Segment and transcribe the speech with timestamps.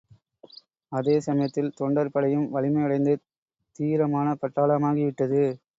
[0.91, 3.13] அதேசமயத்தில் தொண்டர் படையும் வலிமையடைந்து
[3.79, 5.43] தீரமான பட்டாளமாகி விட்டது.